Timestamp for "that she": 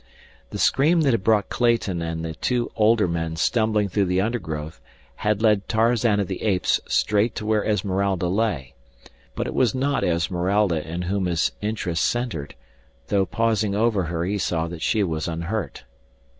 14.69-15.03